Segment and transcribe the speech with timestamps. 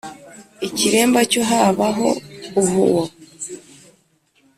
[0.67, 2.09] ikiremba cyo haba ho
[2.61, 3.01] uhwo